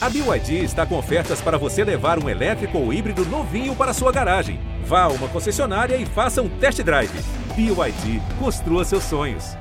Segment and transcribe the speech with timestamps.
[0.00, 4.12] A BYD está com ofertas para você levar um elétrico ou híbrido novinho para sua
[4.12, 4.60] garagem.
[4.84, 7.10] Vá a uma concessionária e faça um test drive.
[7.56, 9.56] BYD, construa seus sonhos.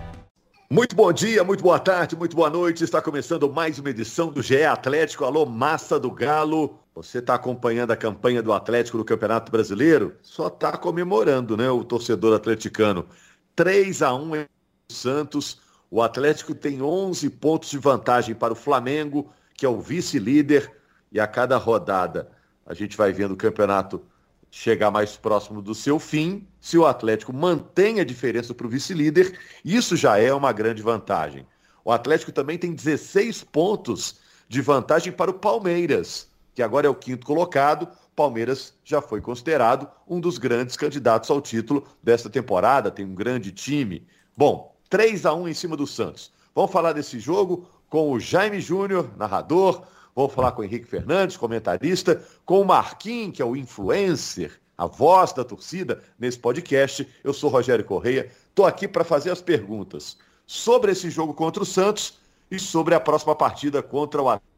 [0.69, 2.83] Muito bom dia, muito boa tarde, muito boa noite.
[2.83, 5.25] Está começando mais uma edição do GE Atlético.
[5.25, 6.77] Alô, massa do Galo.
[6.93, 10.17] Você está acompanhando a campanha do Atlético no Campeonato Brasileiro?
[10.21, 13.07] Só está comemorando, né, o torcedor atleticano.
[13.55, 14.45] 3 a 1 em
[14.88, 15.59] Santos.
[15.89, 20.71] O Atlético tem 11 pontos de vantagem para o Flamengo, que é o vice-líder.
[21.11, 22.31] E a cada rodada
[22.65, 24.02] a gente vai vendo o campeonato
[24.49, 26.48] chegar mais próximo do seu fim.
[26.61, 31.45] Se o Atlético mantém a diferença para o vice-líder, isso já é uma grande vantagem.
[31.84, 36.95] O Atlético também tem 16 pontos de vantagem para o Palmeiras que agora é o
[36.95, 37.87] quinto colocado.
[38.15, 43.51] Palmeiras já foi considerado um dos grandes candidatos ao título desta temporada, tem um grande
[43.51, 44.07] time.
[44.35, 46.34] Bom, 3 a 1 em cima do Santos.
[46.55, 49.84] Vamos falar desse jogo com o Jaime Júnior, narrador.
[50.16, 54.85] Vamos falar com o Henrique Fernandes, comentarista, com o Marquinhos, que é o influencer, a
[54.85, 57.07] voz da torcida nesse podcast.
[57.24, 61.66] Eu sou Rogério Correia, estou aqui para fazer as perguntas sobre esse jogo contra o
[61.66, 64.57] Santos e sobre a próxima partida contra o Atlético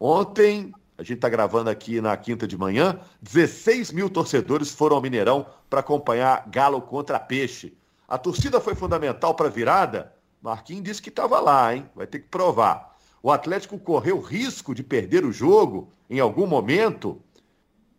[0.00, 5.02] Ontem, a gente está gravando aqui na quinta de manhã, 16 mil torcedores foram ao
[5.02, 7.76] Mineirão para acompanhar Galo contra Peixe.
[8.06, 10.12] A torcida foi fundamental para a virada?
[10.42, 11.88] Marquinhos disse que estava lá, hein?
[11.94, 12.96] Vai ter que provar.
[13.22, 17.20] O Atlético correu risco de perder o jogo em algum momento?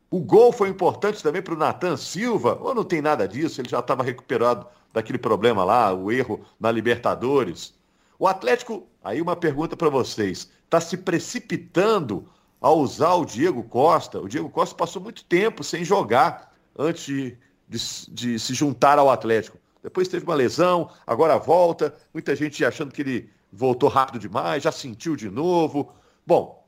[0.10, 2.58] O gol foi importante também para o Natan Silva?
[2.62, 3.62] Ou não tem nada disso?
[3.62, 7.74] Ele já estava recuperado daquele problema lá, o erro na Libertadores.
[8.18, 12.28] O Atlético, aí uma pergunta para vocês está se precipitando
[12.62, 14.20] a usar o Diego Costa.
[14.20, 17.38] O Diego Costa passou muito tempo sem jogar antes de,
[17.68, 19.58] de, de, se juntar ao Atlético.
[19.82, 21.94] Depois teve uma lesão, agora volta.
[22.14, 25.94] Muita gente achando que ele voltou rápido demais, já sentiu de novo.
[26.26, 26.66] Bom,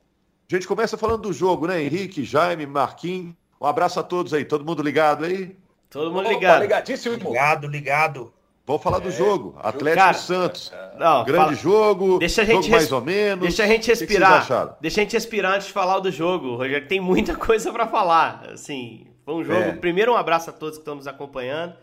[0.50, 1.82] a gente começa falando do jogo, né?
[1.82, 3.34] Henrique, Jaime, Marquinhos.
[3.60, 4.44] Um abraço a todos aí.
[4.44, 5.56] Todo mundo ligado aí?
[5.90, 6.56] Todo mundo ligado.
[6.56, 7.16] Opa, ligadíssimo.
[7.16, 8.34] Ligado, ligado.
[8.66, 9.56] Vamos falar é, do jogo.
[9.60, 10.72] Atlético cara, Santos.
[10.98, 12.20] Não, grande fala, jogo.
[12.20, 13.42] Deixa a gente jogo mais ou menos.
[13.42, 14.48] Deixa a gente respirar.
[14.48, 16.88] Que deixa a gente respirar antes de falar do jogo, Rogério.
[16.88, 18.46] Tem muita coisa para falar.
[18.52, 19.60] Assim, foi um jogo.
[19.60, 19.72] É.
[19.74, 21.76] Primeiro, um abraço a todos que estão nos acompanhando.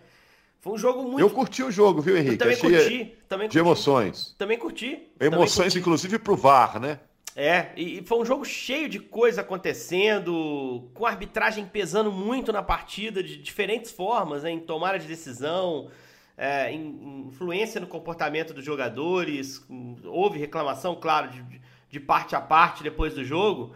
[0.69, 1.21] Foi um jogo muito.
[1.21, 2.35] Eu curti o jogo, viu, Henrique?
[2.35, 3.19] Eu também Achei curti.
[3.27, 3.53] Também curti.
[3.53, 4.35] De emoções.
[4.37, 5.09] Também curti.
[5.19, 5.79] Emoções, também curti.
[5.79, 7.01] inclusive, pro VAR, né?
[7.35, 12.63] É, e foi um jogo cheio de coisa acontecendo, com a arbitragem pesando muito na
[12.63, 15.89] partida, de diferentes formas, né, em tomada de decisão
[16.37, 19.65] é, influência no comportamento dos jogadores,
[20.05, 23.75] houve reclamação, claro, de, de parte a parte depois do jogo.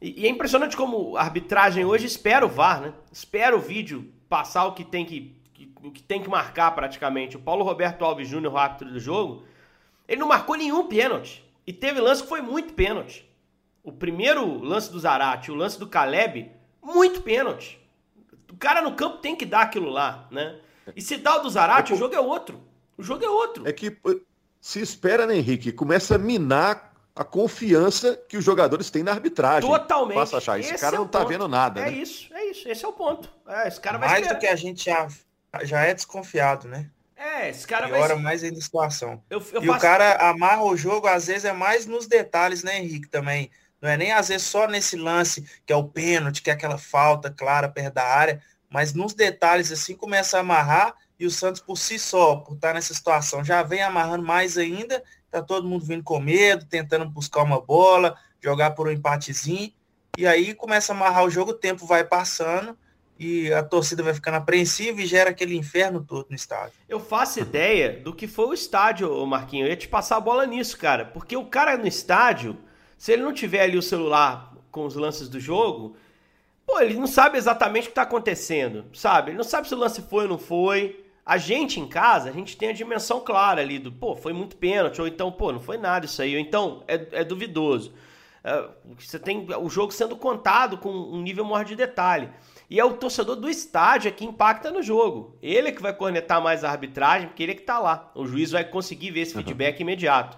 [0.00, 2.92] E, e, é impressionante como a arbitragem hoje espera o VAR, né?
[3.10, 7.36] Espera o vídeo passar o que tem que, que, o que, tem que marcar praticamente.
[7.36, 9.44] O Paulo Roberto Alves Júnior, o árbitro do jogo,
[10.06, 11.44] ele não marcou nenhum pênalti.
[11.66, 13.28] E teve lance que foi muito pênalti.
[13.82, 16.50] O primeiro lance do Zarate, o lance do Caleb,
[16.82, 17.78] muito pênalti.
[18.52, 20.60] O cara no campo tem que dar aquilo lá, né?
[20.96, 22.62] E se dá o do Zarate, é, o jogo é outro.
[22.96, 23.68] O jogo é outro.
[23.68, 23.98] É que
[24.60, 25.72] se espera, né, Henrique?
[25.72, 29.68] Começa a minar a confiança que os jogadores têm na arbitragem.
[29.68, 30.14] Totalmente.
[30.14, 31.28] Passa a achar, esse, esse cara é não tá ponto.
[31.28, 31.80] vendo nada.
[31.80, 31.96] É né?
[31.96, 32.68] isso, é isso.
[32.68, 33.28] Esse é o ponto.
[33.46, 34.38] É, esse cara vai Mais esperar.
[34.38, 35.08] do que a gente já,
[35.64, 36.90] já é desconfiado, né?
[37.16, 38.22] É, esse cara Piora vai...
[38.22, 39.22] mais ainda a situação.
[39.28, 39.78] Eu, eu e faço...
[39.78, 43.50] o cara amarra o jogo, às vezes, é mais nos detalhes, né, Henrique, também.
[43.80, 46.78] Não é nem, às vezes, só nesse lance, que é o pênalti, que é aquela
[46.78, 51.60] falta clara perto da área, mas nos detalhes, assim, começa a amarrar e o Santos
[51.60, 55.84] por si só, por estar nessa situação, já vem amarrando mais ainda, tá todo mundo
[55.84, 59.72] vindo com medo, tentando buscar uma bola, jogar por um empatezinho,
[60.16, 62.78] e aí começa a amarrar o jogo, o tempo vai passando,
[63.18, 66.74] e a torcida vai ficando apreensiva e gera aquele inferno todo no estádio.
[66.88, 69.66] Eu faço ideia do que foi o estádio, Marquinho.
[69.66, 71.04] Eu ia te passar a bola nisso, cara.
[71.04, 72.56] Porque o cara no estádio,
[72.96, 75.96] se ele não tiver ali o celular com os lances do jogo,
[76.64, 79.30] pô, ele não sabe exatamente o que está acontecendo, sabe?
[79.30, 81.04] Ele não sabe se o lance foi ou não foi.
[81.26, 84.56] A gente em casa, a gente tem a dimensão clara ali do, pô, foi muito
[84.56, 87.92] pênalti, ou então, pô, não foi nada isso aí, ou então é, é duvidoso.
[88.44, 88.68] É,
[88.98, 92.30] você tem o jogo sendo contado com um nível maior de detalhe.
[92.70, 95.38] E é o torcedor do estádio que impacta no jogo.
[95.40, 98.10] Ele é que vai cornetar mais a arbitragem, porque ele é que tá lá.
[98.14, 99.82] O juiz vai conseguir ver esse feedback uhum.
[99.82, 100.36] imediato.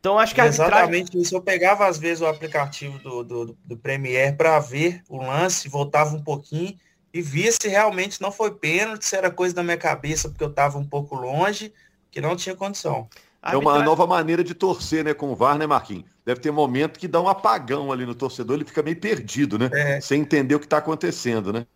[0.00, 0.74] Então acho que a arbitragem...
[0.76, 1.36] Exatamente isso.
[1.36, 6.14] Eu pegava às vezes o aplicativo do, do, do Premiere para ver o lance, voltava
[6.14, 6.76] um pouquinho
[7.12, 10.50] e via se realmente não foi pênalti, se era coisa da minha cabeça, porque eu
[10.50, 11.72] estava um pouco longe,
[12.10, 13.08] que não tinha condição.
[13.42, 16.04] É uma nova maneira de torcer, né, com o VAR, né, Marquinhos?
[16.24, 19.70] Deve ter momento que dá um apagão ali no torcedor, ele fica meio perdido, né?
[19.72, 20.00] É.
[20.00, 21.66] Sem entender o que está acontecendo, né?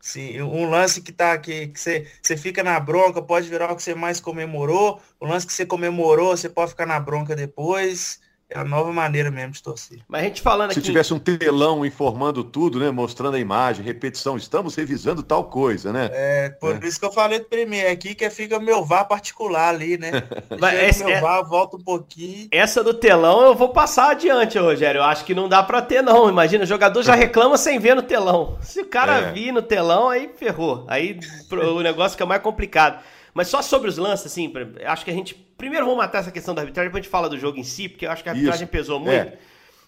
[0.00, 3.76] Sim, um lance que tá aqui, que você, você fica na bronca, pode virar o
[3.76, 5.00] que você mais comemorou.
[5.20, 8.20] O lance que você comemorou, você pode ficar na bronca depois.
[8.50, 9.98] É a nova maneira mesmo de torcer.
[10.08, 10.88] Mas a gente falando Se aqui...
[10.88, 12.90] tivesse um telão informando tudo, né?
[12.90, 16.08] Mostrando a imagem, repetição, estamos revisando tal coisa, né?
[16.12, 16.86] É, por é.
[16.88, 20.10] isso que eu falei do primeiro aqui, que fica meu VAR particular ali, né?
[20.58, 21.20] Mas esse, meu é...
[21.20, 22.48] VAR, volta um pouquinho.
[22.50, 25.00] Essa do telão eu vou passar adiante, Rogério.
[25.00, 26.30] Eu acho que não dá pra ter, não.
[26.30, 28.56] Imagina, o jogador já reclama sem ver no telão.
[28.62, 29.32] Se o cara é.
[29.32, 30.86] vir no telão, aí ferrou.
[30.88, 31.20] Aí
[31.52, 32.98] o negócio fica mais complicado.
[33.34, 34.52] Mas só sobre os lances, assim,
[34.84, 37.28] acho que a gente Primeiro vamos matar essa questão da arbitragem, depois a gente fala
[37.28, 38.70] do jogo em si, porque eu acho que a arbitragem Isso.
[38.70, 39.12] pesou muito.
[39.12, 39.38] É.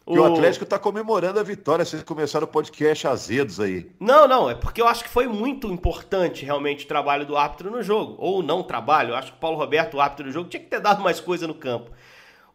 [0.04, 0.18] O...
[0.18, 3.88] o Atlético está comemorando a vitória, vocês começaram o podcast azedos aí.
[4.00, 7.70] Não, não, é porque eu acho que foi muito importante realmente o trabalho do árbitro
[7.70, 8.16] no jogo.
[8.18, 10.68] Ou não trabalho, eu acho que o Paulo Roberto, o árbitro do jogo, tinha que
[10.68, 11.92] ter dado mais coisa no campo.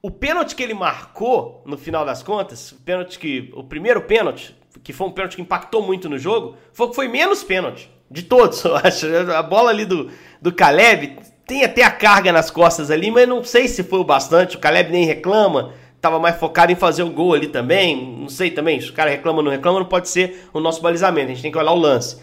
[0.01, 3.49] O pênalti que ele marcou, no final das contas, o pênalti que.
[3.55, 4.53] O primeiro pênalti,
[4.83, 7.89] que foi um pênalti que impactou muito no jogo, foi que foi menos pênalti.
[8.09, 9.07] De todos, eu acho.
[9.31, 10.09] A bola ali do,
[10.41, 11.17] do Caleb
[11.47, 14.57] tem até a carga nas costas ali, mas não sei se foi o bastante.
[14.57, 18.19] O Caleb nem reclama, estava mais focado em fazer o gol ali também.
[18.19, 20.81] Não sei também, se o cara reclama ou não reclama, não pode ser o nosso
[20.81, 21.27] balizamento.
[21.27, 22.17] A gente tem que olhar o lance.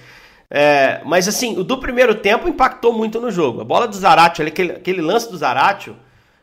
[0.55, 3.63] É, mas assim, o do primeiro tempo impactou muito no jogo.
[3.63, 5.97] A bola do Zaratio, aquele, aquele lance do Zaratio,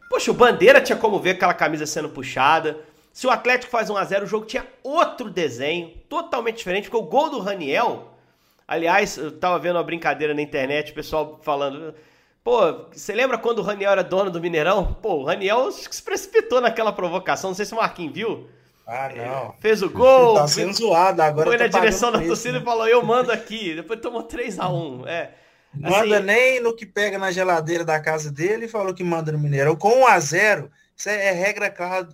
[0.10, 2.78] poxa, o Bandeira tinha como ver aquela camisa sendo puxada.
[3.14, 7.06] Se o Atlético faz 1 a 0 o jogo tinha outro desenho, totalmente diferente, porque
[7.06, 8.09] o gol do Raniel,
[8.70, 11.94] aliás, eu tava vendo uma brincadeira na internet, o pessoal falando,
[12.44, 14.94] Pô, você lembra quando o Raniel era dono do Mineirão?
[15.02, 18.50] Pô, o Raniel se precipitou naquela provocação, não sei se o Marquinhos viu.
[18.88, 19.54] Ah, não.
[19.60, 20.36] Fez o gol.
[20.36, 21.48] tá sendo zoado agora.
[21.48, 22.60] Foi na direção da torcida né?
[22.62, 23.76] e falou: Eu mando aqui.
[23.76, 25.06] Depois tomou 3x1.
[25.06, 25.32] É.
[25.72, 29.32] Manda assim, nem no que pega na geladeira da casa dele e falou que manda
[29.32, 29.76] no Mineirão.
[29.76, 32.08] Com 1x0, isso é regra clara,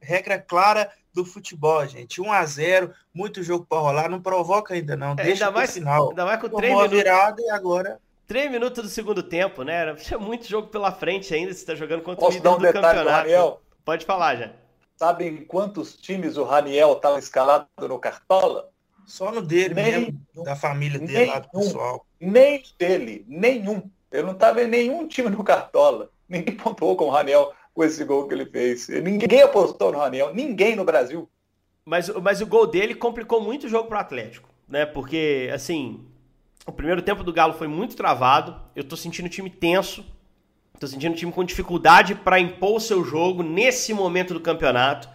[0.00, 2.20] regra clara do futebol, gente.
[2.20, 5.12] 1x0, muito jogo para rolar, não provoca ainda não.
[5.12, 6.10] É, deixa ainda mais, final.
[6.10, 6.90] Ainda mais com 3 minutos.
[6.90, 8.00] virada e agora
[8.32, 9.94] Três minutos do segundo tempo, né?
[9.96, 12.72] Tinha muito jogo pela frente ainda, você está jogando contra Posso o líder um do
[12.72, 13.28] campeonato.
[13.28, 14.52] Do Pode falar, já.
[14.96, 18.70] Sabem quantos times o Raniel estava escalado no Cartola?
[19.04, 22.06] Só no dele nem, mesmo, da família dele lá do pessoal.
[22.18, 23.90] Nem dele, nenhum.
[24.10, 26.08] Eu não estava em nenhum time no Cartola.
[26.28, 28.88] Ninguém pontuou com o Raniel com esse gol que ele fez.
[28.88, 31.28] Ninguém apostou no Raniel, ninguém no Brasil.
[31.84, 34.86] Mas, mas o gol dele complicou muito o jogo para o Atlético, né?
[34.86, 36.06] Porque, assim,
[36.64, 38.60] o primeiro tempo do Galo foi muito travado.
[38.76, 40.04] Eu tô sentindo o time tenso.
[40.78, 45.08] Tô sentindo o time com dificuldade para impor o seu jogo nesse momento do campeonato.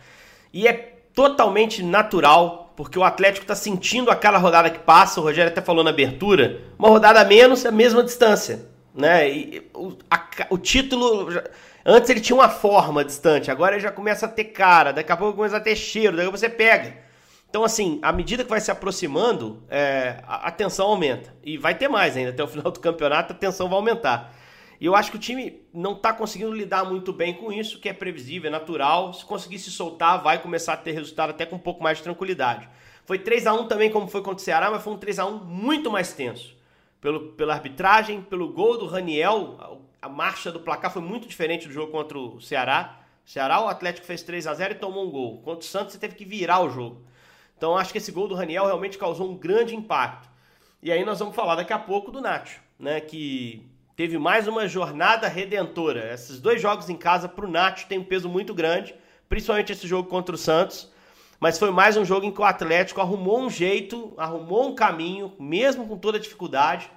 [0.54, 0.74] E é
[1.14, 5.20] totalmente natural, porque o Atlético está sentindo a cada rodada que passa.
[5.20, 8.66] O Rogério até falou na abertura: uma rodada a menos é a mesma distância.
[8.94, 9.30] Né?
[9.30, 11.30] E o, a, o título.
[11.90, 15.16] Antes ele tinha uma forma distante, agora ele já começa a ter cara, daqui a
[15.16, 16.98] pouco começa a ter cheiro, daí você pega.
[17.50, 21.34] Então, assim, à medida que vai se aproximando, é, a, a tensão aumenta.
[21.42, 22.32] E vai ter mais ainda.
[22.32, 24.36] Até o final do campeonato, a tensão vai aumentar.
[24.82, 27.88] E eu acho que o time não está conseguindo lidar muito bem com isso, que
[27.88, 29.14] é previsível, é natural.
[29.14, 32.04] Se conseguir se soltar, vai começar a ter resultado até com um pouco mais de
[32.04, 32.68] tranquilidade.
[33.06, 35.26] Foi 3 a 1 também, como foi contra o Ceará, mas foi um 3 a
[35.26, 36.54] 1 muito mais tenso.
[37.00, 41.74] Pelo, pela arbitragem, pelo gol do Raniel, a, marcha do placar foi muito diferente do
[41.74, 43.00] jogo contra o Ceará.
[43.26, 45.42] O Ceará, o Atlético fez 3 a 0 e tomou um gol.
[45.42, 47.02] Contra o Santos, você teve que virar o jogo.
[47.58, 50.30] Então acho que esse gol do Raniel realmente causou um grande impacto.
[50.82, 54.68] E aí nós vamos falar daqui a pouco do Nacho, né, que teve mais uma
[54.68, 56.14] jornada redentora.
[56.14, 58.94] Esses dois jogos em casa para o Nacho tem um peso muito grande,
[59.28, 60.92] principalmente esse jogo contra o Santos.
[61.40, 65.34] Mas foi mais um jogo em que o Atlético arrumou um jeito, arrumou um caminho,
[65.40, 66.90] mesmo com toda a dificuldade,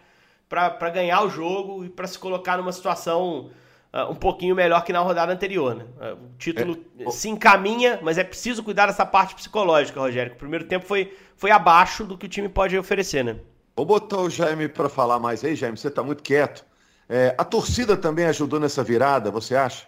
[0.50, 3.52] para ganhar o jogo e para se colocar numa situação
[3.94, 5.76] uh, um pouquinho melhor que na rodada anterior.
[5.76, 5.84] Né?
[5.84, 7.08] Uh, o título é.
[7.08, 10.32] se encaminha, mas é preciso cuidar dessa parte psicológica, Rogério.
[10.32, 13.38] O primeiro tempo foi, foi abaixo do que o time pode oferecer, né?
[13.76, 15.78] Vou botar o Jaime para falar mais aí, Jaime.
[15.78, 16.66] Você está muito quieto.
[17.08, 19.86] É, a torcida também ajudou nessa virada, você acha?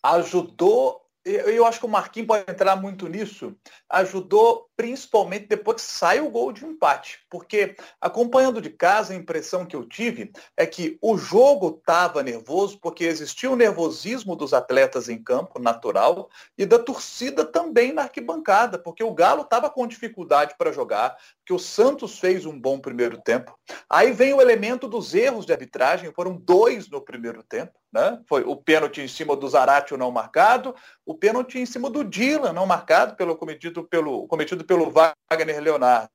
[0.00, 3.56] Ajudou eu acho que o Marquinhos pode entrar muito nisso,
[3.88, 7.20] ajudou principalmente depois que sai o gol de empate.
[7.30, 12.78] Porque acompanhando de casa, a impressão que eu tive é que o jogo estava nervoso,
[12.78, 16.28] porque existia o nervosismo dos atletas em campo, natural,
[16.58, 21.16] e da torcida também na arquibancada, porque o Galo estava com dificuldade para jogar,
[21.46, 23.56] que o Santos fez um bom primeiro tempo.
[23.88, 27.72] Aí vem o elemento dos erros de arbitragem, foram dois no primeiro tempo.
[27.92, 28.20] Né?
[28.28, 30.74] Foi o pênalti em cima do Zaratio não marcado,
[31.04, 36.10] o pênalti em cima do Dylan não marcado pelo cometido pelo cometido pelo Wagner Leonardo.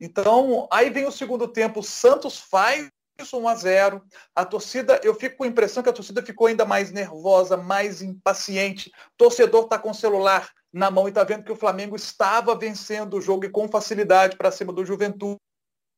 [0.00, 2.88] Então, aí vem o segundo tempo, o Santos faz
[3.20, 4.02] 1 a 0.
[4.34, 8.00] A torcida, eu fico com a impressão que a torcida ficou ainda mais nervosa, mais
[8.02, 8.90] impaciente.
[9.14, 12.54] O torcedor está com o celular na mão e está vendo que o Flamengo estava
[12.54, 15.38] vencendo o jogo e com facilidade para cima do Juventude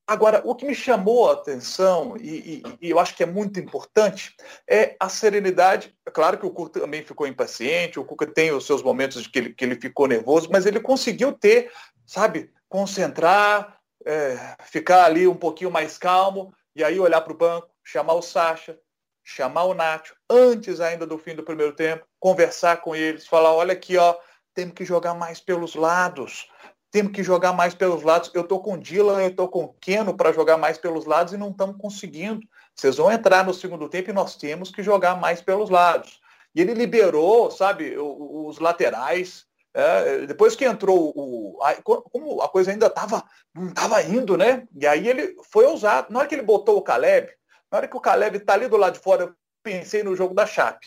[0.06, 3.58] Agora, o que me chamou a atenção, e, e, e, eu acho que é muito
[3.58, 4.34] importante,
[4.68, 5.96] é a serenidade.
[6.06, 9.30] É claro que o Cuca também ficou impaciente, o Cuca tem os seus momentos de
[9.30, 11.72] que ele, que ele ficou nervoso, mas ele conseguiu ter,
[12.04, 17.70] sabe, concentrar, é, ficar ali um pouquinho mais calmo, e aí olhar para o banco,
[17.82, 18.78] chamar o Sacha,
[19.24, 23.72] chamar o Nacho, antes ainda do fim do primeiro tempo, conversar com eles, falar, olha
[23.72, 24.14] aqui, ó,
[24.54, 26.48] temos que jogar mais pelos lados
[26.94, 28.30] temos que jogar mais pelos lados.
[28.32, 31.32] Eu estou com o Dylan, eu estou com o Keno para jogar mais pelos lados
[31.32, 32.46] e não estamos conseguindo.
[32.72, 36.20] Vocês vão entrar no segundo tempo e nós temos que jogar mais pelos lados.
[36.54, 39.44] E ele liberou, sabe, os laterais.
[39.74, 41.58] É, depois que entrou o.
[41.82, 44.62] Como a coisa ainda estava não estava indo, né?
[44.72, 46.12] E aí ele foi ousado.
[46.12, 47.28] Na hora que ele botou o Caleb,
[47.72, 49.34] na hora que o Caleb está ali do lado de fora,
[49.64, 50.86] pensei no jogo da Chape.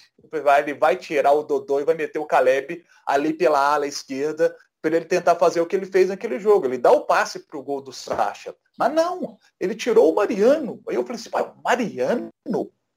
[0.60, 4.96] Ele vai tirar o Dodô e vai meter o Caleb ali pela ala esquerda para
[4.96, 6.68] ele tentar fazer o que ele fez naquele jogo.
[6.68, 8.56] Ele dá o passe para o gol do Sacha.
[8.78, 10.80] Mas não, ele tirou o Mariano.
[10.88, 11.32] Aí eu falei assim,
[11.64, 12.30] Mariano?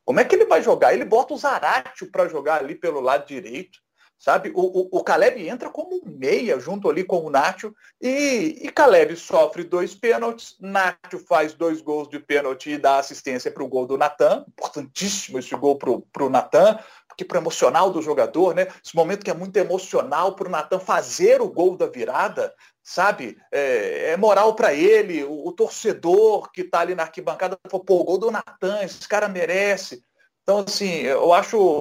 [0.05, 0.93] Como é que ele vai jogar?
[0.93, 3.81] Ele bota o Zaratio para jogar ali pelo lado direito.
[4.21, 4.53] Sabe?
[4.55, 9.17] O, o, o, Caleb entra como meia junto ali com o Nacho e, e Caleb
[9.17, 10.57] sofre dois pênaltis.
[10.61, 14.45] Nacho faz dois gols de pênalti e dá assistência para o gol do Natan.
[14.47, 16.79] Importantíssimo esse gol para o Natan
[17.21, 18.69] porque para emocional do jogador, né?
[18.83, 23.37] Esse momento que é muito emocional para o Natan fazer o gol da virada, sabe?
[23.53, 28.01] É, é moral para ele, o, o, torcedor que está ali na arquibancada, falou, pô,
[28.01, 30.03] o gol do Natan, esse cara merece.
[30.51, 31.81] Então, assim, eu acho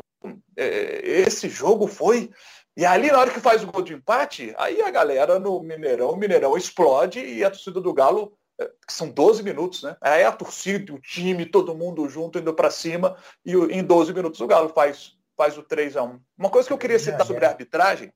[0.55, 2.29] é, esse jogo foi.
[2.77, 6.11] E ali, na hora que faz o gol de empate, aí a galera no Mineirão,
[6.11, 9.97] o Mineirão explode e a torcida do Galo é, que são 12 minutos, né?
[9.99, 14.39] Aí a torcida, o time, todo mundo junto, indo para cima, e em 12 minutos
[14.39, 17.45] o Galo faz faz o 3 a 1 Uma coisa que eu queria citar sobre
[17.45, 18.13] a arbitragem.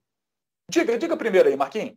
[0.70, 1.96] Diga, diga primeiro aí, Marquinhos.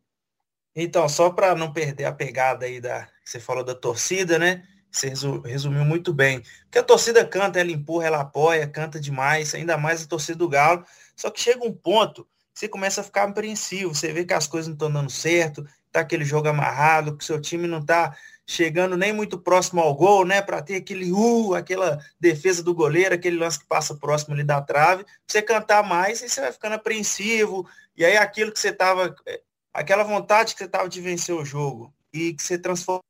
[0.75, 3.07] Então, só para não perder a pegada aí da.
[3.23, 4.63] Você falou da torcida, né?
[4.97, 5.13] Você
[5.45, 6.43] resumiu muito bem.
[6.65, 10.49] Porque a torcida canta, ela empurra, ela apoia, canta demais, ainda mais a torcida do
[10.49, 10.85] Galo.
[11.15, 12.25] Só que chega um ponto
[12.55, 15.67] que você começa a ficar apreensivo, você vê que as coisas não estão dando certo,
[15.93, 19.95] tá aquele jogo amarrado, que o seu time não tá chegando nem muito próximo ao
[19.95, 20.41] gol, né?
[20.41, 24.63] Para ter aquele uh, aquela defesa do goleiro, aquele lance que passa próximo ali da
[24.63, 27.69] trave, você cantar mais e você vai ficando apreensivo.
[27.95, 29.43] E aí aquilo que você tava, é,
[29.75, 33.06] aquela vontade que você tava de vencer o jogo e que você transforma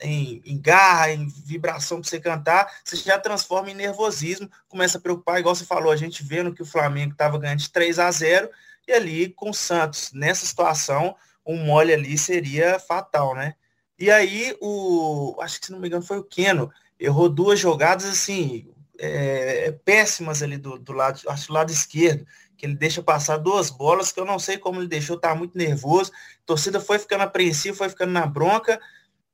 [0.00, 5.00] em, em garra, em vibração para você cantar, você já transforma em nervosismo, começa a
[5.00, 8.10] preocupar, igual você falou, a gente vendo que o Flamengo estava ganhando de 3 a
[8.10, 8.50] 0
[8.86, 11.14] e ali com o Santos, nessa situação,
[11.46, 13.54] um mole ali seria fatal, né?
[13.98, 18.06] E aí, o, acho que se não me engano foi o Keno, errou duas jogadas
[18.06, 18.66] assim,
[18.98, 23.70] é, péssimas ali do, do lado, acho do lado esquerdo, que ele deixa passar duas
[23.70, 26.12] bolas, que eu não sei como ele deixou, tá muito nervoso.
[26.12, 28.78] A torcida foi ficando apreensiva, foi ficando na bronca,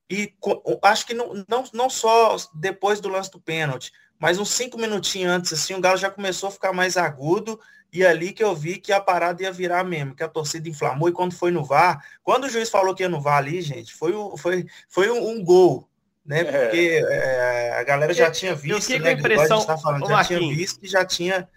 [0.09, 0.33] e
[0.83, 5.33] acho que não, não, não só depois do lance do pênalti, mas uns cinco minutinhos
[5.33, 7.61] antes, assim, o Galo já começou a ficar mais agudo
[7.93, 11.09] e ali que eu vi que a parada ia virar mesmo, que a torcida inflamou.
[11.09, 13.95] E quando foi no VAR, quando o juiz falou que ia no VAR ali, gente,
[13.95, 15.89] foi, foi, foi um, um gol.
[16.25, 16.41] Né?
[16.41, 16.45] É.
[16.45, 19.11] Porque é, a galera já tinha visto, eu né?
[19.11, 21.49] A impressão, tá falando, já tinha visto e já tinha.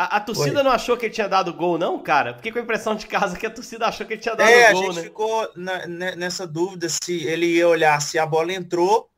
[0.00, 0.62] A, a torcida Foi.
[0.62, 2.32] não achou que ele tinha dado gol, não, cara?
[2.32, 4.72] Fiquei com a impressão de casa que a torcida achou que ele tinha dado é,
[4.72, 5.02] gol, a gente né?
[5.02, 9.10] ficou na, nessa dúvida se ele ia olhar se a bola entrou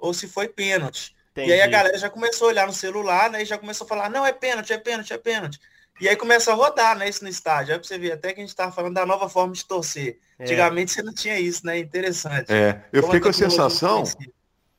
[0.00, 1.14] ou se foi pênalti.
[1.30, 1.50] Entendi.
[1.50, 3.42] E aí a galera já começou a olhar no celular, né?
[3.42, 5.60] E já começou a falar, não, é pênalti, é pênalti, é pênalti.
[6.00, 7.74] E aí começa a rodar, né, isso no estádio.
[7.74, 10.18] Aí pra você ver, até que a gente tava falando da nova forma de torcer.
[10.36, 10.42] É.
[10.42, 11.78] Antigamente você não tinha isso, né?
[11.78, 12.52] Interessante.
[12.52, 14.02] É, eu Como fiquei com a sensação.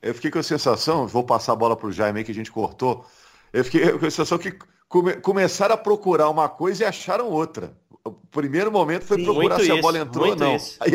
[0.01, 3.05] Eu fiquei com a sensação, vou passar a bola pro Jaime que a gente cortou.
[3.53, 4.57] Eu fiquei com a sensação que
[4.89, 7.77] come, começaram a procurar uma coisa e acharam outra.
[8.03, 10.55] O primeiro momento foi Sim, procurar se isso, a bola entrou ou não.
[10.55, 10.91] Isso, aí,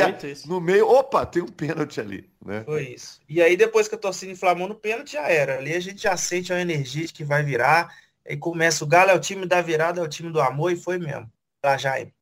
[0.47, 2.29] no meio, opa, tem um pênalti ali.
[2.45, 2.65] Né?
[2.65, 3.21] Foi isso.
[3.29, 5.59] E aí, depois que a torcida inflamou no pênalti, já era.
[5.59, 7.95] Ali a gente já sente a energia de que vai virar.
[8.29, 10.77] Aí começa o Galo, é o time da virada, é o time do amor, e
[10.77, 11.31] foi mesmo.
[11.63, 12.13] Lá, Jaime.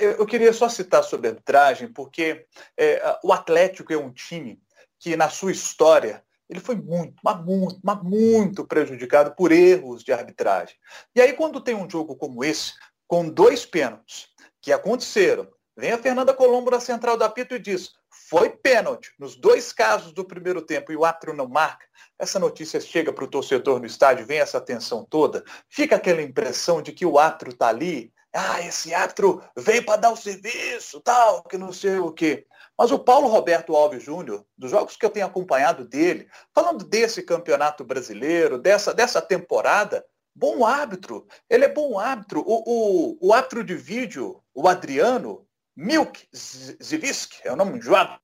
[0.00, 2.46] Eu, eu queria só citar sobre a arbitragem, porque
[2.78, 4.58] é, o Atlético é um time
[4.98, 6.22] que, na sua história,
[6.54, 10.76] ele foi muito, mas muito, mas muito prejudicado por erros de arbitragem.
[11.14, 12.72] E aí, quando tem um jogo como esse,
[13.08, 14.28] com dois pênaltis
[14.62, 17.90] que aconteceram, vem a Fernanda Colombo na central da Pito e diz:
[18.30, 21.84] foi pênalti nos dois casos do primeiro tempo e o árbitro não marca.
[22.18, 26.80] Essa notícia chega para o torcedor no estádio, vem essa tensão toda, fica aquela impressão
[26.80, 31.42] de que o árbitro está ali, ah, esse árbitro veio para dar o serviço, tal,
[31.44, 32.46] que não sei o quê.
[32.76, 37.22] Mas o Paulo Roberto Alves Júnior, dos jogos que eu tenho acompanhado dele, falando desse
[37.22, 40.04] campeonato brasileiro, dessa, dessa temporada,
[40.34, 41.26] bom árbitro.
[41.48, 42.42] Ele é bom árbitro.
[42.44, 48.20] O, o, o árbitro de vídeo, o Adriano, Milk Zivisk, é o nome de árbitro,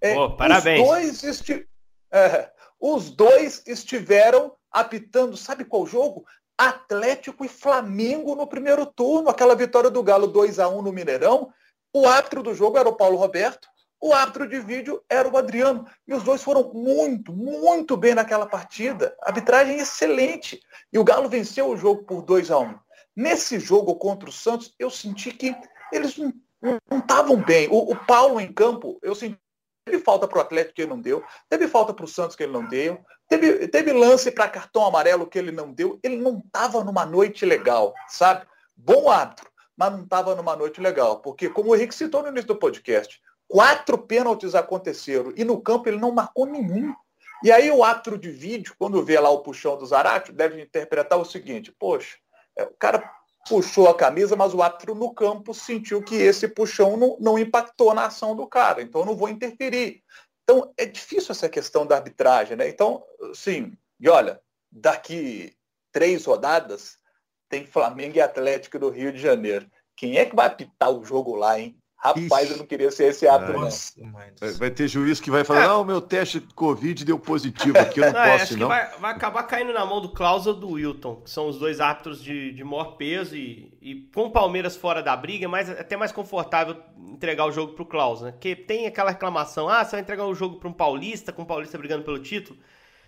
[0.00, 0.80] É, oh, parabéns.
[0.80, 1.68] Os dois, esti...
[2.12, 2.50] é,
[2.80, 6.24] os dois estiveram apitando, sabe qual jogo?
[6.56, 11.52] Atlético e Flamengo no primeiro turno, aquela vitória do Galo 2 a 1 no Mineirão.
[11.94, 13.68] O árbitro do jogo era o Paulo Roberto,
[14.04, 15.86] o árbitro de vídeo era o Adriano.
[16.06, 19.16] E os dois foram muito, muito bem naquela partida.
[19.22, 20.60] Arbitragem excelente.
[20.92, 22.78] E o Galo venceu o jogo por 2 a 1
[23.16, 25.56] Nesse jogo contra o Santos, eu senti que
[25.90, 27.66] eles não estavam bem.
[27.70, 29.40] O, o, Paulo em campo, eu senti.
[29.86, 32.42] Teve falta para o Atlético que ele não deu, teve falta para o Santos que
[32.42, 32.98] ele não deu,
[33.28, 35.98] teve, teve lance para cartão amarelo que ele não deu.
[36.02, 38.46] Ele não estava numa noite legal, sabe?
[38.74, 41.20] Bom árbitro, mas não estava numa noite legal.
[41.20, 45.88] Porque, como o Henrique citou no início do podcast, quatro pênaltis aconteceram e no campo
[45.88, 46.94] ele não marcou nenhum.
[47.42, 51.18] E aí o árbitro de vídeo, quando vê lá o puxão do Zarate, deve interpretar
[51.18, 52.16] o seguinte, poxa,
[52.56, 53.10] é, o cara
[53.46, 57.92] puxou a camisa, mas o árbitro no campo sentiu que esse puxão não, não impactou
[57.92, 60.02] na ação do cara, então eu não vou interferir.
[60.42, 62.68] Então é difícil essa questão da arbitragem, né?
[62.68, 63.02] Então,
[63.34, 64.40] sim, e olha,
[64.70, 65.54] daqui
[65.92, 66.98] três rodadas
[67.48, 69.66] tem Flamengo e Atlético do Rio de Janeiro.
[69.96, 71.76] Quem é que vai apitar o jogo lá, hein?
[72.04, 72.52] Rapaz, Ixi.
[72.52, 74.12] eu não queria ser esse árbitro, não.
[74.12, 75.68] Vai, vai, ter juiz que vai falar, é.
[75.68, 78.68] não, meu teste de Covid deu positivo aqui, eu não, não posso, acho não.
[78.68, 81.80] Vai, vai, acabar caindo na mão do Klaus ou do Wilton, que são os dois
[81.80, 85.70] árbitros de, de maior peso e, e com o Palmeiras fora da briga, é mais,
[85.70, 86.76] é até mais confortável
[87.10, 88.32] entregar o jogo pro Klaus, né?
[88.32, 91.46] Porque tem aquela reclamação, ah, você vai entregar o jogo para um paulista, com o
[91.46, 92.58] paulista brigando pelo título.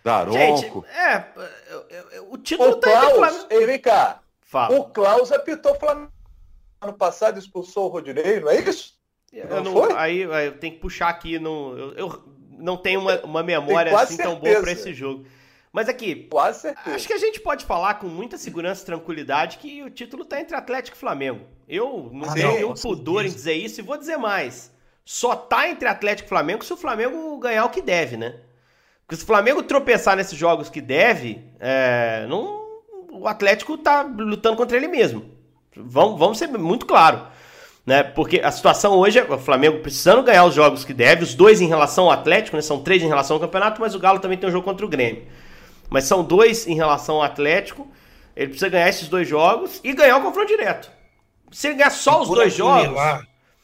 [0.02, 0.38] Daronco.
[0.38, 3.46] Gente, é, o título o tá Klaus, entre Flamengo...
[3.50, 4.22] Ei, vem cá.
[4.46, 4.78] Fala.
[4.78, 6.16] O Klaus apitou o Flamengo
[6.80, 8.94] ano passado expulsou o Rodinei, não é isso?
[9.50, 9.92] Não não, foi?
[9.94, 11.38] Aí, eu tenho que puxar aqui.
[11.38, 14.30] No, eu, eu não tenho uma, uma memória assim certeza.
[14.30, 15.26] tão boa para esse jogo.
[15.72, 16.26] Mas aqui,
[16.86, 20.40] acho que a gente pode falar com muita segurança e tranquilidade que o título está
[20.40, 21.44] entre Atlético e Flamengo.
[21.68, 24.72] Eu não ah, tenho nenhum pudor em dizer isso e vou dizer mais.
[25.04, 28.40] Só tá entre Atlético e Flamengo se o Flamengo ganhar o que deve, né?
[29.00, 32.65] Porque se o Flamengo tropeçar nesses jogos que deve, é, não,
[33.26, 35.24] o Atlético tá lutando contra ele mesmo.
[35.76, 37.26] Vamos, vamos ser muito claro.
[37.84, 38.02] Né?
[38.02, 41.60] Porque a situação hoje é o Flamengo precisando ganhar os jogos que deve, os dois
[41.60, 42.62] em relação ao Atlético, né?
[42.62, 44.88] São três em relação ao campeonato, mas o Galo também tem um jogo contra o
[44.88, 45.24] Grêmio.
[45.90, 47.88] Mas são dois em relação ao Atlético.
[48.34, 50.90] Ele precisa ganhar esses dois jogos e ganhar o confronto direto.
[51.50, 52.98] Se ele ganhar só os dois jogos.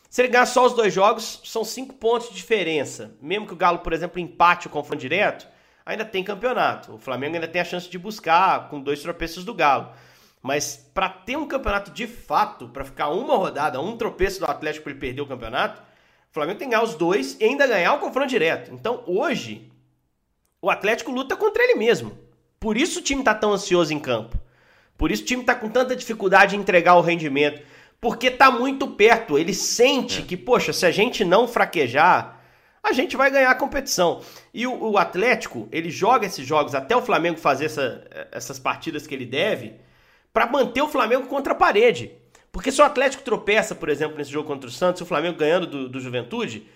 [0.08, 3.14] Se ele ganhar só os dois jogos, são cinco pontos de diferença.
[3.20, 5.48] Mesmo que o Galo, por exemplo, empate o confronto direto,
[5.84, 6.94] ainda tem campeonato.
[6.94, 9.90] O Flamengo ainda tem a chance de buscar com dois tropeços do Galo.
[10.42, 14.84] Mas para ter um campeonato de fato, para ficar uma rodada, um tropeço do Atlético
[14.84, 17.94] para ele perder o campeonato, o Flamengo tem que ganhar os dois e ainda ganhar
[17.94, 18.72] o confronto direto.
[18.74, 19.70] Então hoje,
[20.60, 22.18] o Atlético luta contra ele mesmo.
[22.58, 24.36] Por isso o time está tão ansioso em campo.
[24.96, 27.62] Por isso o time está com tanta dificuldade em entregar o rendimento.
[28.00, 29.38] Porque está muito perto.
[29.38, 30.24] Ele sente é.
[30.24, 32.41] que, poxa, se a gente não fraquejar,
[32.82, 34.20] a gente vai ganhar a competição.
[34.52, 39.06] E o, o Atlético, ele joga esses jogos até o Flamengo fazer essa, essas partidas
[39.06, 39.74] que ele deve
[40.32, 42.12] para manter o Flamengo contra a parede.
[42.50, 45.66] Porque se o Atlético tropeça, por exemplo, nesse jogo contra o Santos, o Flamengo ganhando
[45.66, 46.66] do, do Juventude,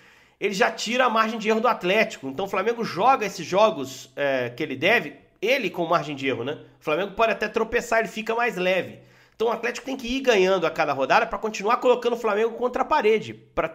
[0.40, 2.28] ele já tira a margem de erro do Atlético.
[2.28, 6.44] Então o Flamengo joga esses jogos é, que ele deve, ele com margem de erro,
[6.44, 6.58] né?
[6.80, 9.00] O Flamengo pode até tropeçar, ele fica mais leve.
[9.36, 12.52] Então o Atlético tem que ir ganhando a cada rodada para continuar colocando o Flamengo
[12.52, 13.34] contra a parede.
[13.34, 13.70] Pra,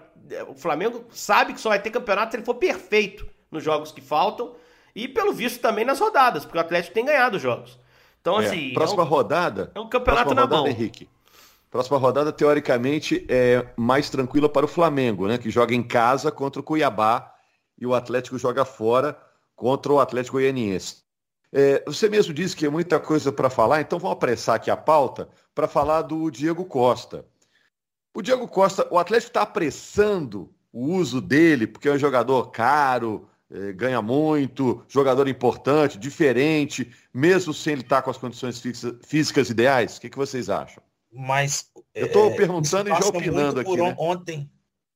[0.47, 4.01] o Flamengo sabe que só vai ter campeonato se ele for perfeito nos jogos que
[4.01, 4.55] faltam
[4.95, 7.79] e, pelo visto, também nas rodadas, porque o Atlético tem ganhado os jogos.
[8.19, 8.73] Então, é, assim.
[8.73, 9.71] Próxima é um, rodada.
[9.75, 10.67] É um campeonato na rodada, mão.
[10.67, 11.07] Henrique.
[11.69, 15.37] Próxima rodada, teoricamente, é mais tranquila para o Flamengo, né?
[15.37, 17.33] Que joga em casa contra o Cuiabá
[17.79, 19.17] e o Atlético joga fora
[19.55, 21.03] contra o Atlético Goianiense.
[21.53, 24.77] É, você mesmo disse que é muita coisa para falar, então vamos apressar aqui a
[24.77, 27.25] pauta para falar do Diego Costa.
[28.13, 33.27] O Diego Costa, o Atlético está apressando o uso dele, porque é um jogador caro,
[33.49, 38.61] é, ganha muito, jogador importante, diferente, mesmo sem ele estar com as condições
[39.03, 39.97] físicas ideais?
[39.97, 40.81] O que, que vocês acham?
[41.11, 43.75] Mas eu estou é, perguntando e já opinando aqui.
[43.75, 43.95] Né?
[43.97, 44.49] Ontem,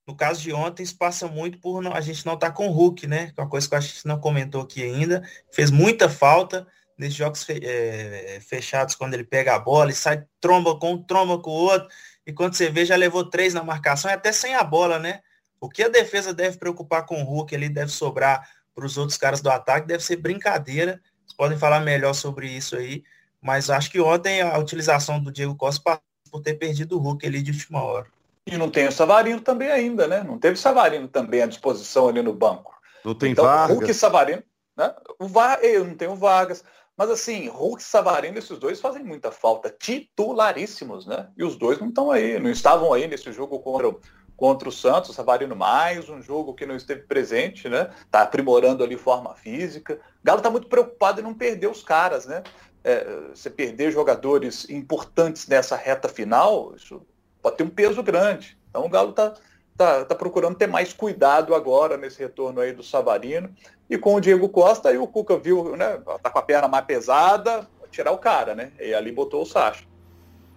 [0.07, 2.71] no caso de ontem, isso passa muito por a gente não estar tá com o
[2.71, 3.33] Hulk, né?
[3.35, 5.27] É uma coisa que a gente não comentou aqui ainda.
[5.51, 10.77] Fez muita falta nesses jogos é, fechados quando ele pega a bola e sai tromba
[10.77, 11.89] com um, tromba com o outro.
[12.25, 15.21] E quando você vê, já levou três na marcação, é até sem a bola, né?
[15.59, 19.17] O que a defesa deve preocupar com o Hulk, ele deve sobrar para os outros
[19.17, 21.01] caras do ataque, deve ser brincadeira.
[21.25, 23.03] Vocês podem falar melhor sobre isso aí.
[23.41, 25.99] Mas acho que ontem a utilização do Diego Costa
[26.31, 28.07] por ter perdido o Hulk ali de última hora.
[28.47, 30.23] E não tem o Savarino também ainda, né?
[30.23, 32.75] Não teve o Savarino também à disposição ali no banco.
[33.03, 33.77] Não tem então, Vargas.
[33.77, 34.43] Hulk e Savarino,
[34.77, 34.93] né?
[35.19, 35.59] O Var...
[35.63, 36.63] Eu não tenho Vargas.
[36.97, 39.69] Mas assim, Hulk e Savarino, esses dois fazem muita falta.
[39.69, 41.29] Titularíssimos, né?
[41.35, 43.93] E os dois não estão aí, não estavam aí nesse jogo contra
[44.35, 47.89] contra o Santos, o Savarino mais um jogo que não esteve presente, né?
[48.11, 49.93] Tá aprimorando ali forma física.
[49.93, 52.43] O Galo está muito preocupado em não perder os caras, né?
[52.83, 57.01] É, você perder jogadores importantes nessa reta final, isso
[57.45, 58.57] pode ter um peso grande.
[58.71, 59.35] Então o Galo está
[59.77, 63.51] tá, tá procurando ter mais cuidado agora nesse retorno aí do Savarino.
[63.87, 65.99] E com o Diego Costa, aí o Cuca viu, né?
[66.23, 68.71] Tá com a perna mais pesada, tirar o cara, né?
[68.79, 69.83] E ali botou o Sacha.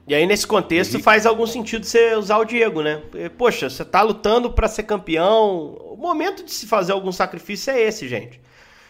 [0.06, 3.02] E aí, nesse contexto, faz algum sentido você usar o Diego, né?
[3.36, 5.76] Poxa, você tá lutando para ser campeão.
[5.92, 8.40] O momento de se fazer algum sacrifício é esse, gente.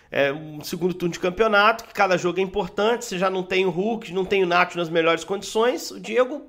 [0.08, 3.66] É um segundo turno de campeonato, que cada jogo é importante, você já não tem
[3.66, 5.90] o Hulk, não tem o Nacho nas melhores condições.
[5.90, 6.48] O Diego,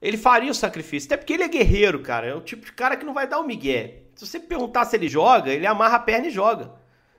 [0.00, 1.08] ele faria o sacrifício.
[1.08, 2.26] Até porque ele é guerreiro, cara.
[2.26, 4.02] É o tipo de cara que não vai dar o migué.
[4.14, 6.72] Se você perguntar se ele joga, ele amarra a perna e joga.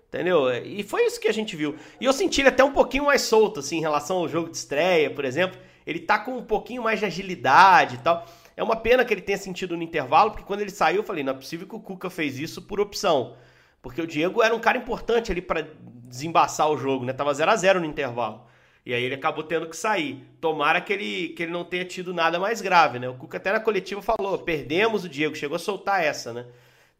[0.07, 0.49] Entendeu?
[0.63, 1.75] E foi isso que a gente viu.
[1.99, 4.57] E eu senti ele até um pouquinho mais solto, assim, em relação ao jogo de
[4.57, 8.25] estreia, por exemplo ele tá com um pouquinho mais de agilidade e tal.
[8.55, 11.23] É uma pena que ele tenha sentido no intervalo, porque quando ele saiu, eu falei,
[11.23, 13.35] não é possível que o Cuca fez isso por opção.
[13.81, 15.67] Porque o Diego era um cara importante ali para
[16.03, 17.13] desembaçar o jogo, né?
[17.13, 18.45] Tava 0 a 0 no intervalo.
[18.85, 20.23] E aí ele acabou tendo que sair.
[20.39, 23.07] Tomara que ele, que ele não tenha tido nada mais grave, né?
[23.07, 26.47] O Cuca até na coletiva falou, perdemos o Diego, chegou a soltar essa, né?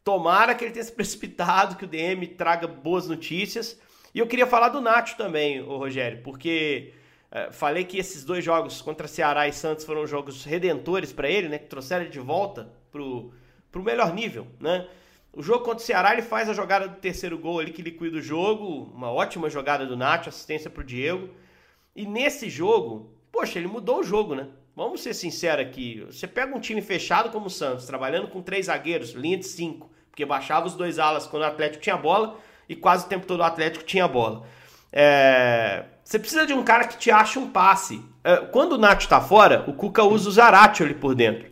[0.04, 3.80] Tomara que ele tenha se precipitado, que o DM traga boas notícias.
[4.14, 6.92] E eu queria falar do Nacho também, o Rogério, porque
[7.30, 11.48] é, falei que esses dois jogos contra Ceará e Santos foram jogos redentores para ele,
[11.48, 11.58] né?
[11.58, 13.32] Que trouxeram ele de volta pro,
[13.72, 14.86] pro melhor nível, né?
[15.32, 18.18] O jogo contra o Ceará, ele faz a jogada do terceiro gol ali que liquida
[18.18, 21.30] o jogo, uma ótima jogada do Nacho, assistência pro Diego.
[21.94, 24.48] E nesse jogo, poxa, ele mudou o jogo, né?
[24.74, 26.04] Vamos ser sinceros aqui.
[26.06, 29.90] Você pega um time fechado como o Santos, trabalhando com três zagueiros, linha de cinco,
[30.10, 33.40] porque baixava os dois alas quando o Atlético tinha bola e quase o tempo todo
[33.40, 34.44] o Atlético tinha bola.
[34.90, 35.84] É...
[36.02, 38.02] Você precisa de um cara que te ache um passe.
[38.24, 41.50] É, quando o Nath tá fora, o Cuca usa o Zarate ali por dentro.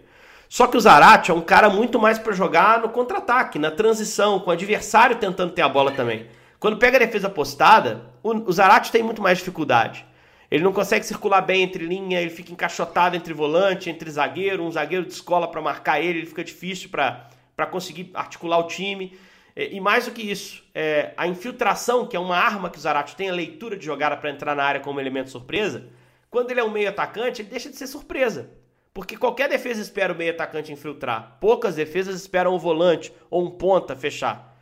[0.48, 4.40] Só que o Zarate é um cara muito mais para jogar no contra-ataque, na transição,
[4.40, 6.26] com o adversário tentando ter a bola também.
[6.58, 10.04] Quando pega a defesa postada, o, Zarate tem muito mais dificuldade.
[10.50, 14.70] Ele não consegue circular bem entre linha, ele fica encaixotado entre volante, entre zagueiro, um
[14.70, 19.16] zagueiro de escola para marcar ele, ele fica difícil para conseguir articular o time.
[19.54, 22.80] É, e mais do que isso, é, a infiltração, que é uma arma que o
[22.80, 25.88] Zarate tem, a leitura de jogada para entrar na área como elemento surpresa,
[26.30, 28.50] quando ele é um meio atacante, ele deixa de ser surpresa.
[28.92, 31.38] Porque qualquer defesa espera o meio atacante infiltrar.
[31.40, 34.56] Poucas defesas esperam o volante ou um ponta fechar.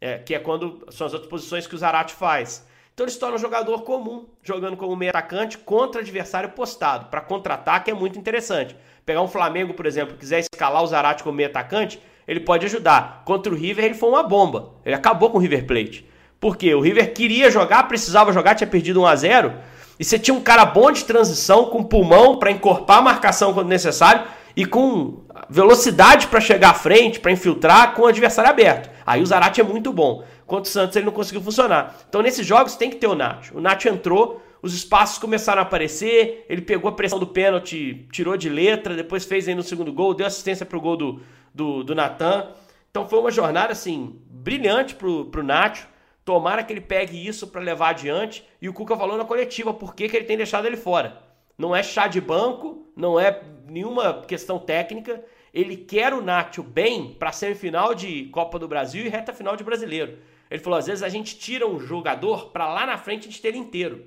[0.00, 2.66] É, que é quando são as outras posições que o Zarate faz.
[2.94, 7.06] Então ele se torna um jogador comum, jogando como meio atacante contra adversário postado.
[7.06, 8.76] Para contra-ataque é muito interessante.
[9.04, 13.22] Pegar um Flamengo, por exemplo, quiser escalar o Zarate como meio atacante, ele pode ajudar.
[13.24, 14.74] Contra o River, ele foi uma bomba.
[14.84, 16.08] Ele acabou com o River Plate.
[16.38, 19.54] Porque o River queria jogar, precisava jogar, tinha perdido 1 a 0
[19.98, 23.68] e você tinha um cara bom de transição, com pulmão para encorpar a marcação quando
[23.68, 28.90] necessário e com velocidade para chegar à frente, para infiltrar com o adversário aberto.
[29.06, 30.24] Aí o Zarate é muito bom.
[30.46, 31.96] Contra o Santos ele não conseguiu funcionar.
[32.08, 33.56] Então nesses jogos tem que ter o Nacho.
[33.56, 38.36] O Nacho entrou, os espaços começaram a aparecer, ele pegou a pressão do pênalti, tirou
[38.36, 41.20] de letra, depois fez aí no segundo gol, deu assistência pro gol do,
[41.54, 42.48] do, do Natan.
[42.90, 45.88] Então foi uma jornada assim brilhante pro, pro Nacho.
[46.24, 48.46] Tomara que ele pegue isso para levar adiante.
[48.60, 51.22] E o Cuca falou na coletiva por que, que ele tem deixado ele fora.
[51.58, 55.22] Não é chá de banco, não é nenhuma questão técnica.
[55.54, 59.62] Ele quer o Nacho bem para semifinal de Copa do Brasil e reta final de
[59.62, 60.18] brasileiro.
[60.50, 63.40] Ele falou: às vezes a gente tira um jogador para lá na frente a gente
[63.40, 64.04] ter ele inteiro.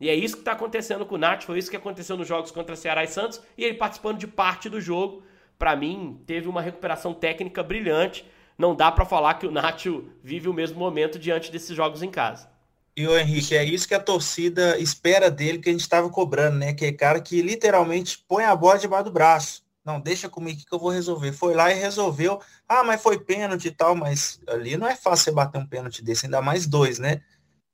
[0.00, 2.50] E é isso que está acontecendo com o Nath, foi isso que aconteceu nos jogos
[2.50, 5.22] contra Ceará e Santos, e ele participando de parte do jogo
[5.56, 8.24] para mim, teve uma recuperação técnica brilhante.
[8.56, 12.10] Não dá para falar que o Nacho vive o mesmo momento diante desses jogos em
[12.10, 12.48] casa.
[12.96, 16.58] E o Henrique, é isso que a torcida espera dele, que a gente estava cobrando,
[16.58, 16.74] né?
[16.74, 19.67] Que é cara que literalmente põe a bola debaixo do braço.
[19.88, 21.32] Não, deixa comigo que eu vou resolver.
[21.32, 22.42] Foi lá e resolveu.
[22.68, 26.04] Ah, mas foi pênalti e tal, mas ali não é fácil você bater um pênalti
[26.04, 27.22] desse, ainda mais dois, né?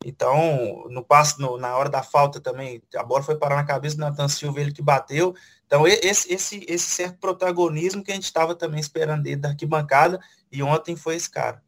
[0.04, 3.96] Então, no passo, no, na hora da falta também, a bola foi parar na cabeça
[3.96, 5.34] do Nathan Silva, ele que bateu.
[5.66, 10.20] Então, esse, esse, esse certo protagonismo que a gente estava também esperando dele da arquibancada,
[10.52, 11.60] e ontem foi esse cara.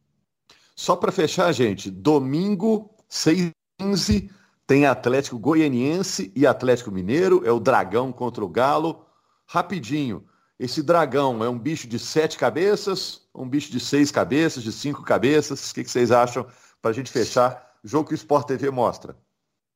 [0.77, 4.31] Só para fechar, gente, domingo, 6h15,
[4.65, 9.03] tem Atlético Goianiense e Atlético Mineiro, é o Dragão contra o Galo.
[9.45, 10.25] Rapidinho,
[10.59, 15.03] esse dragão é um bicho de sete cabeças, um bicho de seis cabeças, de cinco
[15.03, 15.69] cabeças?
[15.69, 16.45] O que, que vocês acham
[16.81, 19.17] para a gente fechar Jogo que o Sport TV mostra.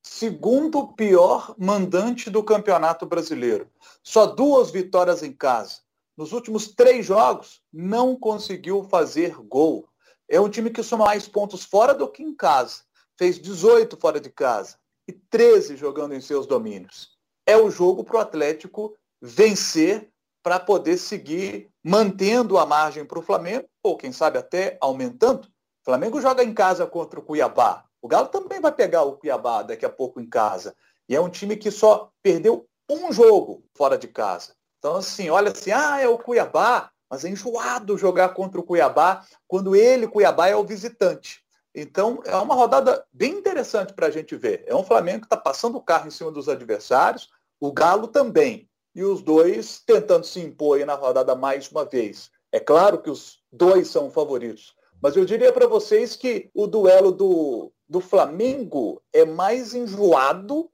[0.03, 3.69] Segundo pior mandante do Campeonato Brasileiro.
[4.03, 5.77] Só duas vitórias em casa.
[6.17, 9.87] Nos últimos três jogos, não conseguiu fazer gol.
[10.27, 12.81] É um time que soma mais pontos fora do que em casa.
[13.17, 17.11] Fez 18 fora de casa e 13 jogando em seus domínios.
[17.45, 20.10] É o jogo para o Atlético vencer
[20.43, 25.45] para poder seguir mantendo a margem para o Flamengo, ou quem sabe até aumentando.
[25.45, 27.85] O Flamengo joga em casa contra o Cuiabá.
[28.01, 30.75] O Galo também vai pegar o Cuiabá daqui a pouco em casa.
[31.07, 34.53] E é um time que só perdeu um jogo fora de casa.
[34.79, 39.23] Então, assim, olha assim, ah, é o Cuiabá, mas é enjoado jogar contra o Cuiabá
[39.47, 41.43] quando ele, Cuiabá, é o visitante.
[41.73, 44.63] Então, é uma rodada bem interessante para a gente ver.
[44.67, 48.67] É um Flamengo que está passando o carro em cima dos adversários, o Galo também.
[48.93, 52.29] E os dois tentando se impor na rodada mais uma vez.
[52.51, 54.75] É claro que os dois são favoritos.
[55.01, 60.69] Mas eu diria para vocês que o duelo do, do Flamengo é mais enjoado.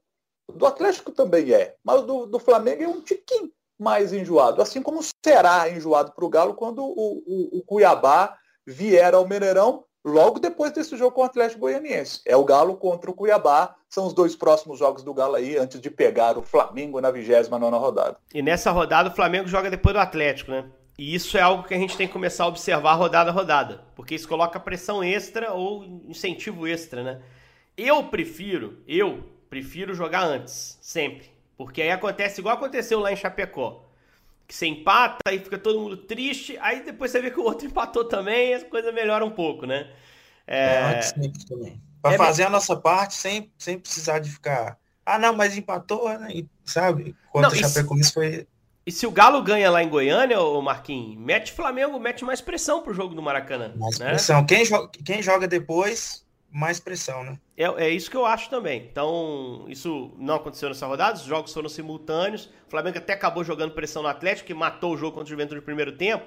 [0.52, 1.76] Do Atlético também é.
[1.84, 4.60] Mas do, do Flamengo é um tiquinho mais enjoado.
[4.60, 9.84] Assim como será enjoado para o Galo quando o, o, o Cuiabá vier ao Mineirão
[10.08, 12.20] logo depois desse jogo com o Atlético Goianiense.
[12.24, 15.80] É o Galo contra o Cuiabá, são os dois próximos jogos do Galo aí, antes
[15.80, 18.16] de pegar o Flamengo na 29 rodada.
[18.34, 20.64] E nessa rodada o Flamengo joga depois do Atlético, né?
[20.98, 23.84] E isso é algo que a gente tem que começar a observar rodada a rodada,
[23.94, 27.22] porque isso coloca pressão extra ou incentivo extra, né?
[27.76, 31.30] Eu prefiro, eu prefiro jogar antes, sempre.
[31.56, 33.87] Porque aí acontece igual aconteceu lá em Chapecó
[34.48, 37.66] que você empata, aí fica todo mundo triste, aí depois você vê que o outro
[37.68, 39.90] empatou também, e a coisa melhora um pouco, né?
[40.46, 41.00] É, é
[41.46, 41.80] também.
[42.00, 44.78] Para é fazer a nossa parte sem, sem precisar de ficar.
[45.04, 46.44] Ah, não, mas empatou, né?
[46.64, 47.14] Sabe?
[47.30, 48.46] Quanto o Chapecoense foi.
[48.86, 52.82] E se o Galo ganha lá em Goiânia, o Marquinhos, mete Flamengo, mete mais pressão
[52.82, 53.74] pro jogo do Maracanã.
[53.76, 54.10] Mais né?
[54.10, 54.46] pressão.
[54.46, 57.38] Quem, jo quem joga depois mais pressão, né?
[57.56, 58.88] É, é isso que eu acho também.
[58.90, 62.46] Então, isso não aconteceu nessa rodada, os jogos foram simultâneos.
[62.66, 65.56] O Flamengo até acabou jogando pressão no Atlético, que matou o jogo contra o Juventude
[65.56, 66.24] no primeiro tempo.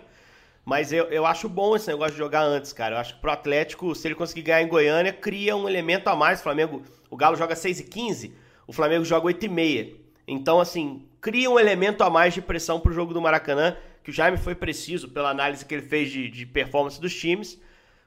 [0.64, 2.96] Mas eu, eu acho bom esse negócio de jogar antes, cara.
[2.96, 6.16] Eu acho que pro Atlético, se ele conseguir ganhar em Goiânia, cria um elemento a
[6.16, 6.40] mais.
[6.40, 8.34] O Flamengo, o Galo joga 6 e 15,
[8.68, 9.94] o Flamengo joga 8 e meia.
[10.28, 14.14] Então, assim, cria um elemento a mais de pressão pro jogo do Maracanã, que o
[14.14, 17.60] Jaime foi preciso pela análise que ele fez de, de performance dos times.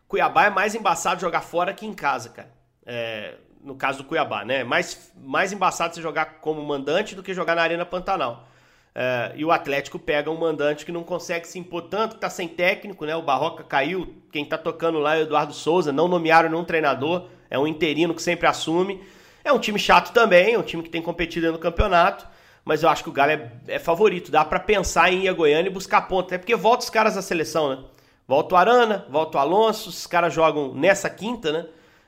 [0.08, 2.50] Cuiabá é mais embaçado jogar fora que em casa, cara.
[2.86, 4.62] É, no caso do Cuiabá, né?
[4.62, 8.46] Mais, mais embaçado você jogar como mandante do que jogar na Arena Pantanal.
[8.94, 12.30] É, e o Atlético pega um mandante que não consegue se impor tanto, que tá
[12.30, 13.16] sem técnico, né?
[13.16, 17.26] O Barroca caiu, quem tá tocando lá é o Eduardo Souza, não nomearam nenhum treinador,
[17.50, 19.02] é um interino que sempre assume.
[19.42, 22.26] É um time chato também, é um time que tem competido no campeonato,
[22.64, 24.30] mas eu acho que o Galo é, é favorito.
[24.30, 27.14] Dá para pensar em ir a Goiânia e buscar ponto, até porque volta os caras
[27.16, 27.84] da seleção, né?
[28.26, 31.66] Volta o Arana, volta o Alonso, os caras jogam nessa quinta, né?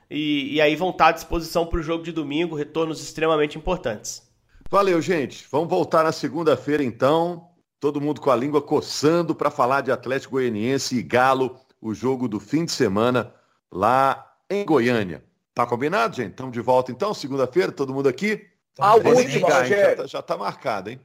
[0.09, 4.23] E, e aí vão estar à disposição para o jogo de domingo, retornos extremamente importantes.
[4.69, 5.45] Valeu, gente.
[5.51, 7.49] Vamos voltar na segunda-feira, então.
[7.79, 12.27] Todo mundo com a língua coçando para falar de Atlético Goianiense e Galo, o jogo
[12.27, 13.31] do fim de semana
[13.71, 15.23] lá em Goiânia.
[15.53, 16.31] Tá combinado, gente?
[16.31, 18.47] Estamos de volta então, segunda-feira, todo mundo aqui?
[18.79, 20.07] A última, Rogério.
[20.07, 20.99] Já está tá marcado, hein?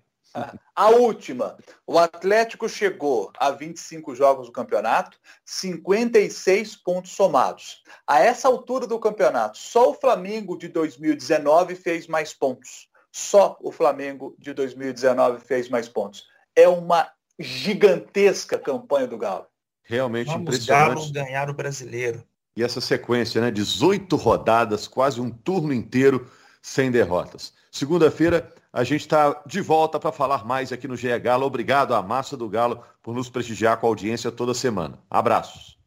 [0.74, 7.82] A última, o Atlético chegou a 25 jogos do campeonato, 56 pontos somados.
[8.06, 12.88] A essa altura do campeonato, só o Flamengo de 2019 fez mais pontos.
[13.10, 16.24] Só o Flamengo de 2019 fez mais pontos.
[16.56, 19.46] É uma gigantesca campanha do Galo.
[19.84, 20.94] Realmente Vamos impressionante.
[20.94, 22.24] Galo ganhar o brasileiro.
[22.56, 23.50] E essa sequência, né?
[23.50, 26.30] 18 rodadas, quase um turno inteiro
[26.62, 27.52] sem derrotas.
[27.70, 31.44] Segunda-feira, a gente está de volta para falar mais aqui no GE Galo.
[31.44, 34.98] Obrigado à massa do Galo por nos prestigiar com a audiência toda semana.
[35.10, 35.81] Abraços.